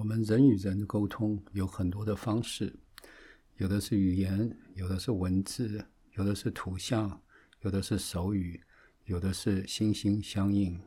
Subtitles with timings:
[0.00, 2.74] 我们人与人沟通有很多的方式，
[3.58, 7.20] 有的是语言，有的是文字，有的是图像，
[7.60, 8.58] 有的是手语，
[9.04, 10.80] 有的是心心相印。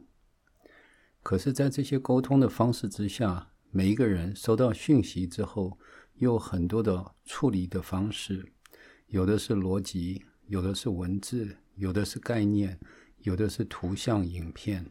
[1.21, 5.77] 可是，在这些沟通的方式之下，每一个人收到讯息之后，
[6.15, 8.51] 又有很多的处理的方式，
[9.05, 12.79] 有的是逻辑，有的是文字，有的是概念，
[13.19, 14.83] 有的是图像、影片。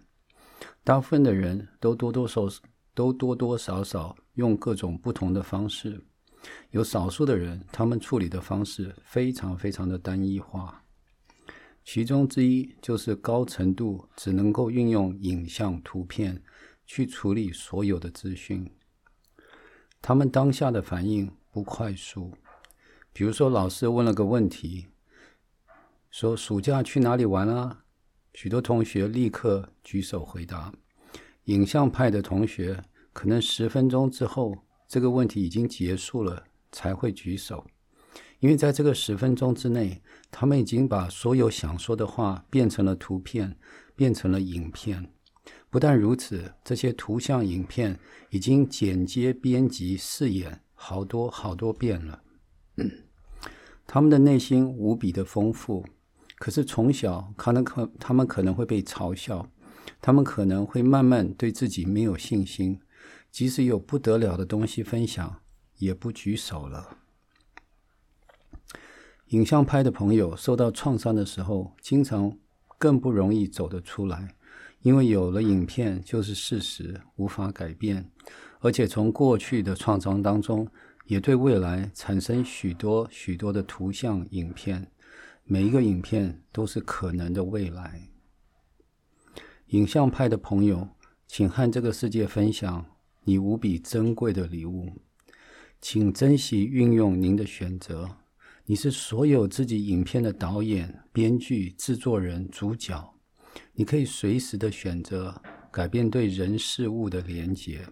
[0.85, 2.63] 大部分的人都多多少少
[2.95, 6.03] 都多多少少用各种不同的方式，
[6.71, 10.83] 有少数的人，他们处理的方式非常非常的单一化。
[11.85, 16.43] 其中之一就是高程度只能够运用影像、图片
[16.87, 18.71] 去处理所有的资讯。
[20.01, 22.33] 他们当下的反应不快速。
[23.13, 24.87] 比如说，老师问了个问题，
[26.11, 27.85] 说：“暑假去哪里玩啊？”
[28.33, 30.73] 许多同学立刻举手回答。
[31.45, 32.83] 影像派的同学
[33.13, 37.67] 可能十分钟之后，这个问题已经结束了，才会举手。
[38.39, 43.57] 因为在这个十分钟之内，他们已经把所有想说的话变成了图片，
[43.95, 45.11] 变成了影片。
[45.71, 47.99] 不但如此，这些图像、影片
[48.31, 52.23] 已经剪接、编辑、试演好多好多遍了。
[53.87, 55.85] 他们的内心无比的丰富，
[56.37, 59.49] 可是从小可能可他们可能会被嘲笑，
[60.01, 62.81] 他们可能会慢慢对自己没有信心，
[63.31, 65.41] 即使有不得了的东西分享，
[65.79, 66.99] 也不举手了。
[69.29, 72.37] 影像拍的朋友受到创伤的时候，经常
[72.79, 74.35] 更不容易走得出来，
[74.83, 78.11] 因为有了影片就是事实，无法改变，
[78.61, 80.69] 而且从过去的创伤当中，
[81.07, 84.87] 也对未来产生许多许多的图像、影片，
[85.45, 88.12] 每一个影片都是可能的未来。
[89.73, 90.87] 影像派的朋友，
[91.27, 92.85] 请和这个世界分享
[93.25, 94.93] 你无比珍贵的礼物，
[95.81, 98.19] 请珍惜运用您的选择。
[98.67, 103.15] 你是所有自己影片的导演、编剧、制作人、主角。
[103.73, 105.41] 你可以随时的选择
[105.71, 107.89] 改变对人事物的连结，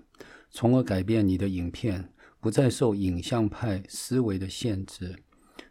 [0.50, 5.16] 从而改变你的影片不再受影像派思维的限制，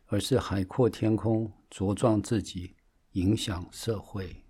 [0.08, 2.74] 而是海阔天空，茁壮自己，
[3.12, 4.44] 影响社会。